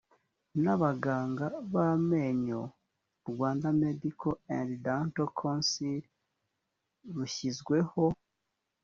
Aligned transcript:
n 0.63 0.65
abaganga 0.75 1.45
b 1.71 1.73
amenyo 1.89 2.61
rwanda 3.29 3.67
medical 3.83 4.33
and 4.57 4.69
dental 4.85 5.29
council 5.39 5.97
rushyizweho 7.15 8.03